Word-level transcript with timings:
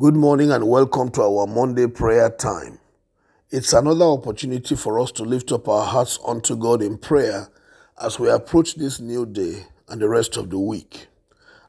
Good 0.00 0.16
morning 0.16 0.50
and 0.50 0.68
welcome 0.68 1.10
to 1.10 1.22
our 1.22 1.46
Monday 1.46 1.86
prayer 1.86 2.30
time. 2.30 2.78
It's 3.50 3.74
another 3.74 4.06
opportunity 4.06 4.74
for 4.74 4.98
us 4.98 5.12
to 5.12 5.22
lift 5.22 5.52
up 5.52 5.68
our 5.68 5.84
hearts 5.84 6.18
unto 6.26 6.56
God 6.56 6.80
in 6.80 6.96
prayer 6.96 7.48
as 8.02 8.18
we 8.18 8.30
approach 8.30 8.76
this 8.76 9.00
new 9.00 9.26
day 9.26 9.66
and 9.90 10.00
the 10.00 10.08
rest 10.08 10.38
of 10.38 10.48
the 10.48 10.58
week. 10.58 11.08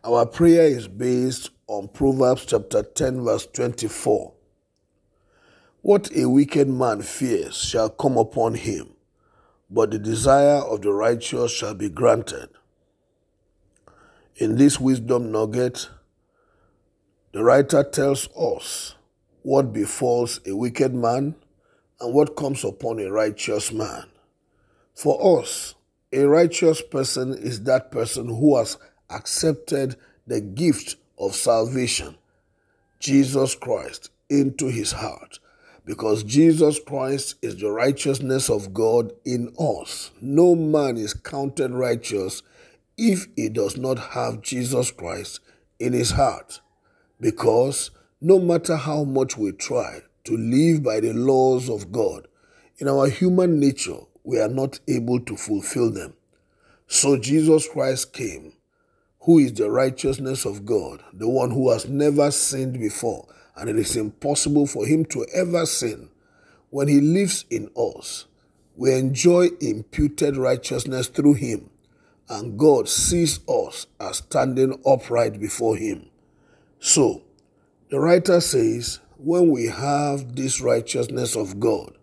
Our 0.05 0.25
prayer 0.25 0.63
is 0.63 0.87
based 0.87 1.49
on 1.67 1.89
Proverbs 1.89 2.45
chapter 2.45 2.81
10, 2.81 3.25
verse 3.25 3.45
24. 3.47 4.33
What 5.81 6.09
a 6.15 6.29
wicked 6.29 6.69
man 6.69 7.01
fears 7.01 7.57
shall 7.57 7.89
come 7.89 8.17
upon 8.17 8.53
him, 8.53 8.93
but 9.69 9.91
the 9.91 9.99
desire 9.99 10.61
of 10.61 10.81
the 10.81 10.93
righteous 10.93 11.51
shall 11.51 11.73
be 11.73 11.89
granted. 11.89 12.47
In 14.37 14.55
this 14.55 14.79
wisdom 14.79 15.29
nugget, 15.29 15.89
the 17.33 17.43
writer 17.43 17.83
tells 17.83 18.29
us 18.37 18.93
what 19.41 19.73
befalls 19.73 20.39
a 20.45 20.55
wicked 20.55 20.93
man 20.93 21.33
and 21.99 22.13
what 22.13 22.35
comes 22.35 22.63
upon 22.63 22.99
a 22.99 23.11
righteous 23.11 23.71
man. 23.71 24.05
For 24.93 25.41
us, 25.41 25.73
a 26.11 26.25
righteous 26.25 26.83
person 26.83 27.33
is 27.33 27.63
that 27.63 27.89
person 27.89 28.27
who 28.27 28.55
has 28.57 28.77
accepted 29.09 29.95
the 30.27 30.41
gift 30.41 30.95
of 31.17 31.33
salvation, 31.33 32.15
Jesus 32.99 33.55
Christ, 33.55 34.11
into 34.29 34.67
his 34.67 34.91
heart. 34.91 35.39
Because 35.85 36.23
Jesus 36.23 36.79
Christ 36.79 37.35
is 37.41 37.57
the 37.57 37.71
righteousness 37.71 38.47
of 38.47 38.75
God 38.75 39.11
in 39.25 39.51
us. 39.57 40.11
No 40.21 40.53
man 40.53 40.97
is 40.97 41.15
counted 41.15 41.71
righteous 41.71 42.43
if 42.95 43.25
he 43.35 43.49
does 43.49 43.75
not 43.75 43.97
have 43.97 44.43
Jesus 44.43 44.91
Christ 44.91 45.39
in 45.79 45.93
his 45.93 46.11
heart. 46.11 46.61
Because 47.23 47.89
no 48.19 48.37
matter 48.37 48.75
how 48.75 49.05
much 49.05 49.37
we 49.37 49.53
try 49.53 50.01
to 50.25 50.35
live 50.35 50.83
by 50.83 50.99
the 50.99 51.13
laws 51.13 51.69
of 51.69 51.89
God, 51.89 52.27
in 52.79 52.89
our 52.89 53.07
human 53.07 53.61
nature, 53.61 53.99
we 54.25 54.41
are 54.41 54.49
not 54.49 54.81
able 54.89 55.21
to 55.21 55.37
fulfill 55.37 55.89
them. 55.89 56.15
So 56.87 57.17
Jesus 57.17 57.65
Christ 57.65 58.11
came, 58.11 58.51
who 59.21 59.39
is 59.39 59.53
the 59.53 59.71
righteousness 59.71 60.43
of 60.43 60.65
God, 60.65 61.01
the 61.13 61.29
one 61.29 61.51
who 61.51 61.71
has 61.71 61.87
never 61.87 62.29
sinned 62.29 62.77
before, 62.77 63.25
and 63.55 63.69
it 63.69 63.77
is 63.77 63.95
impossible 63.95 64.67
for 64.67 64.85
him 64.85 65.05
to 65.05 65.25
ever 65.33 65.65
sin. 65.65 66.09
When 66.71 66.89
he 66.89 66.99
lives 66.99 67.45
in 67.49 67.69
us, 67.77 68.25
we 68.75 68.95
enjoy 68.95 69.47
imputed 69.61 70.35
righteousness 70.35 71.07
through 71.07 71.35
him, 71.35 71.69
and 72.27 72.59
God 72.59 72.89
sees 72.89 73.39
us 73.47 73.87
as 73.97 74.17
standing 74.17 74.77
upright 74.85 75.39
before 75.39 75.77
him. 75.77 76.09
So, 76.85 77.21
the 77.89 77.97
writer 77.97 78.41
says, 78.41 78.99
when 79.15 79.51
we 79.51 79.67
have 79.67 80.35
this 80.35 80.59
righteousness 80.59 81.33
of 81.33 81.57
God, 81.61 81.97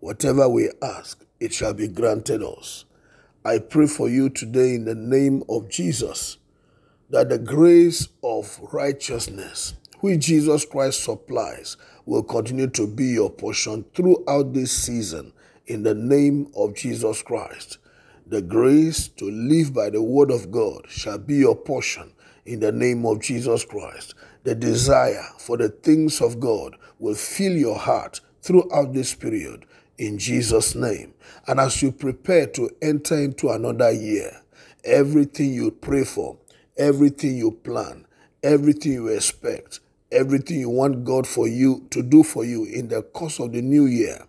whatever 0.00 0.46
we 0.46 0.68
ask, 0.82 1.24
it 1.40 1.54
shall 1.54 1.72
be 1.72 1.88
granted 1.88 2.42
us. 2.42 2.84
I 3.42 3.58
pray 3.58 3.86
for 3.86 4.06
you 4.06 4.28
today 4.28 4.74
in 4.74 4.84
the 4.84 4.94
name 4.94 5.44
of 5.48 5.70
Jesus 5.70 6.36
that 7.08 7.30
the 7.30 7.38
grace 7.38 8.08
of 8.22 8.60
righteousness, 8.70 9.72
which 10.00 10.26
Jesus 10.26 10.66
Christ 10.66 11.02
supplies, 11.04 11.78
will 12.04 12.22
continue 12.22 12.66
to 12.66 12.86
be 12.86 13.06
your 13.06 13.30
portion 13.30 13.86
throughout 13.94 14.52
this 14.52 14.72
season 14.72 15.32
in 15.66 15.84
the 15.84 15.94
name 15.94 16.52
of 16.54 16.74
Jesus 16.74 17.22
Christ. 17.22 17.78
The 18.26 18.42
grace 18.42 19.08
to 19.08 19.30
live 19.30 19.72
by 19.72 19.88
the 19.88 20.02
word 20.02 20.30
of 20.30 20.50
God 20.50 20.84
shall 20.88 21.16
be 21.16 21.36
your 21.36 21.56
portion 21.56 22.12
in 22.48 22.60
the 22.60 22.72
name 22.72 23.04
of 23.04 23.20
Jesus 23.20 23.64
Christ. 23.64 24.14
The 24.44 24.54
desire 24.54 25.24
for 25.38 25.58
the 25.58 25.68
things 25.68 26.22
of 26.22 26.40
God 26.40 26.76
will 26.98 27.14
fill 27.14 27.52
your 27.52 27.76
heart 27.78 28.20
throughout 28.40 28.94
this 28.94 29.14
period 29.14 29.66
in 29.98 30.18
Jesus' 30.18 30.74
name. 30.74 31.12
And 31.46 31.60
as 31.60 31.82
you 31.82 31.92
prepare 31.92 32.46
to 32.48 32.70
enter 32.80 33.18
into 33.18 33.50
another 33.50 33.90
year, 33.92 34.42
everything 34.82 35.52
you 35.52 35.70
pray 35.70 36.04
for, 36.04 36.38
everything 36.78 37.36
you 37.36 37.52
plan, 37.52 38.06
everything 38.42 38.92
you 38.92 39.08
expect, 39.08 39.80
everything 40.10 40.60
you 40.60 40.70
want 40.70 41.04
God 41.04 41.26
for 41.26 41.46
you 41.48 41.86
to 41.90 42.02
do 42.02 42.22
for 42.22 42.44
you 42.44 42.64
in 42.64 42.88
the 42.88 43.02
course 43.02 43.38
of 43.40 43.52
the 43.52 43.62
new 43.62 43.86
year, 43.86 44.24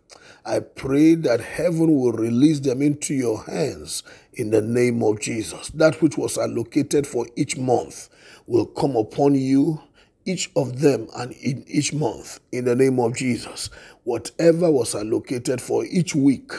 I 0.46 0.60
pray 0.60 1.16
that 1.16 1.42
heaven 1.42 1.96
will 1.96 2.12
release 2.12 2.60
them 2.60 2.82
into 2.82 3.14
your 3.14 3.44
hands 3.44 4.04
in 4.34 4.52
the 4.52 4.62
name 4.62 5.04
of 5.04 5.20
Jesus. 5.20 5.70
That 5.70 6.02
which 6.02 6.18
was 6.18 6.38
allocated 6.38 7.06
for 7.06 7.28
each 7.36 7.58
month 7.58 8.10
will 8.48 8.66
come 8.66 8.96
upon 8.96 9.36
you, 9.36 9.82
each 10.26 10.50
of 10.56 10.80
them, 10.82 11.08
and 11.16 11.32
in 11.34 11.64
each 11.68 11.94
month 11.94 12.40
in 12.52 12.66
the 12.66 12.76
name 12.76 13.00
of 13.00 13.16
Jesus. 13.16 13.70
Whatever 14.04 14.72
was 14.72 14.96
allocated 14.96 15.62
for 15.62 15.86
each 15.86 16.16
week, 16.16 16.52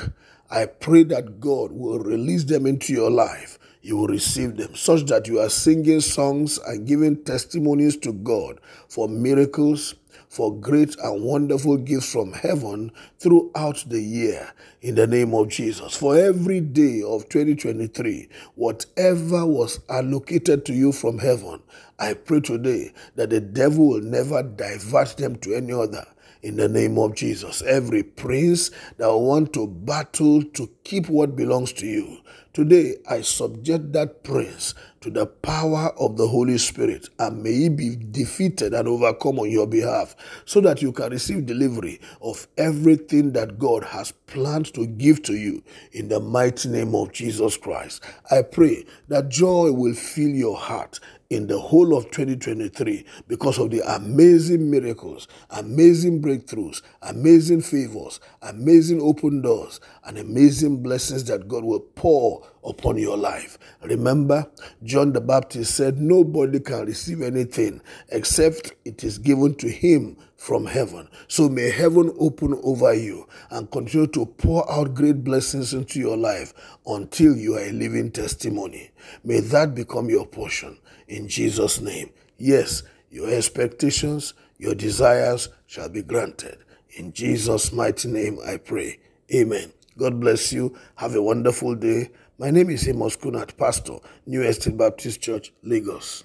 I 0.51 0.67
pray 0.67 1.05
that 1.05 1.41
God 1.41 1.73
will 1.73 1.99
release 1.99 2.45
them 2.45 2.67
into 2.67 2.93
your 2.93 3.11
life. 3.11 3.59
You 3.83 3.97
will 3.97 4.09
receive 4.09 4.57
them, 4.57 4.75
such 4.75 5.05
that 5.07 5.27
you 5.27 5.41
are 5.41 5.49
singing 5.49 6.01
songs 6.01 6.59
and 6.59 6.87
giving 6.87 7.23
testimonies 7.25 7.97
to 7.99 8.13
God 8.13 8.61
for 8.89 9.09
miracles, 9.09 9.95
for 10.31 10.55
great 10.55 10.97
and 11.01 11.25
wonderful 11.25 11.77
gifts 11.77 12.13
from 12.13 12.33
heaven 12.33 12.93
throughout 13.19 13.85
the 13.89 14.01
year 14.01 14.53
in 14.81 14.95
the 14.95 15.07
name 15.07 15.35
of 15.35 15.49
Jesus. 15.49 15.97
For 15.97 16.17
every 16.17 16.61
day 16.61 17.03
of 17.03 17.29
2023, 17.29 18.29
whatever 18.55 19.45
was 19.45 19.81
allocated 19.89 20.65
to 20.67 20.73
you 20.73 20.93
from 20.93 21.19
heaven, 21.19 21.61
I 21.99 22.15
pray 22.15 22.41
today 22.41 22.93
that 23.17 23.31
the 23.31 23.41
devil 23.41 23.89
will 23.89 24.03
never 24.03 24.45
divert 24.45 25.17
them 25.17 25.35
to 25.41 25.53
any 25.53 25.73
other 25.73 26.07
in 26.43 26.57
the 26.57 26.69
name 26.69 26.99
of 26.99 27.15
Jesus. 27.15 27.63
Every 27.63 28.03
prince 28.03 28.71
that 28.97 29.13
want 29.13 29.53
to 29.55 29.67
battle 29.67 30.43
to 30.43 30.71
keep 30.85 31.09
what 31.09 31.37
belongs 31.37 31.73
to 31.75 31.87
you, 31.87 32.19
today 32.53 32.97
I 33.09 33.23
subject 33.23 33.93
that 33.93 34.25
prince 34.25 34.75
to 35.03 35.11
the 35.11 35.27
power 35.27 35.93
of 35.99 36.17
the 36.17 36.29
Holy 36.29 36.59
Spirit 36.59 37.09
and 37.19 37.43
may 37.43 37.53
he 37.53 37.69
be 37.69 37.97
defeated 37.97 38.75
and 38.75 38.89
overcome 38.89 39.39
on 39.39 39.51
your 39.51 39.67
behalf 39.67 40.15
so 40.45 40.61
that 40.61 40.83
you 40.83 40.93
can 40.93 41.11
receive 41.11 41.47
delivery 41.47 42.01
of 42.21 42.47
everything 42.59 43.33
that 43.33 43.59
God 43.59 43.85
has 43.85 44.13
planned 44.27 44.73
to 44.75 44.87
give 44.87 45.23
to 45.25 45.35
you 45.35 45.63
in 45.93 46.09
the 46.09 46.21
mighty 46.21 46.69
name 46.69 46.95
of 46.95 47.13
Jesus 47.13 47.57
Christ. 47.57 48.03
I 48.31 48.43
pray 48.43 48.85
that 49.09 49.29
joy 49.29 49.73
will 49.73 49.95
fill 49.95 50.31
your 50.31 50.57
heart 50.57 51.01
in 51.31 51.47
the 51.47 51.59
whole 51.59 51.97
of 51.97 52.11
2023 52.11 53.05
because 53.29 53.59
of 53.59 53.71
the 53.71 53.81
amazing 53.95 54.69
miracles, 54.69 55.29
amazing 55.51 56.21
breakthroughs, 56.21 56.83
amazing 57.03 57.63
favors, 57.63 58.19
amazing 58.43 59.01
open 59.01 59.41
doors, 59.41 59.81
and 60.05 60.19
amazing 60.19 60.83
blessings 60.83 61.25
that 61.25 61.47
God 61.47 61.65
will 61.65 61.81
pour 61.81 62.45
upon 62.65 62.99
your 62.99 63.17
life. 63.17 63.59
Remember, 63.83 64.51
John 64.83 65.13
the 65.13 65.21
Baptist 65.21 65.75
said, 65.77 65.99
Nobody 66.01 66.59
can 66.59 66.87
receive 66.87 67.23
anything 67.23 67.81
except 68.09 68.73
it 68.85 69.05
is 69.05 69.19
given 69.19 69.55
to 69.57 69.69
him 69.71 70.17
from 70.41 70.65
heaven. 70.65 71.07
So 71.29 71.51
may 71.51 71.71
heaven 71.71 72.11
open 72.19 72.59
over 72.65 72.95
you 72.95 73.29
and 73.51 73.71
continue 73.71 74.07
to 74.07 74.25
pour 74.25 74.69
out 74.73 74.95
great 74.95 75.23
blessings 75.23 75.75
into 75.75 76.01
your 76.01 76.17
life 76.17 76.55
until 76.87 77.37
you 77.37 77.57
are 77.57 77.65
a 77.65 77.73
living 77.73 78.11
testimony. 78.11 78.91
May 79.23 79.41
that 79.41 79.75
become 79.75 80.09
your 80.09 80.27
portion 80.27 80.79
in 81.09 81.29
Jesus' 81.29 81.83
name. 81.83 82.09
Yes, 82.39 82.83
your 83.11 83.29
expectations, 83.29 84.33
your 84.57 84.75
desires 84.75 85.51
shall 85.67 85.91
be 85.91 86.01
granted. 86.03 86.57
In 86.97 87.13
Jesus' 87.13 87.71
mighty 87.71 88.09
name 88.09 88.39
I 88.45 88.57
pray. 88.57 88.99
Amen. 89.35 89.75
God 89.99 90.19
bless 90.21 90.55
you. 90.55 90.75
Have 90.95 91.15
a 91.17 91.23
wonderful 91.23 91.75
day. 91.75 92.13
My 92.39 92.51
name 92.51 92.71
is 92.71 92.89
Amos 92.89 93.15
Kunat, 93.15 93.59
Pastor, 93.59 93.99
New 94.25 94.43
Estate 94.43 94.79
Baptist 94.79 95.21
Church, 95.21 95.53
Lagos. 95.63 96.19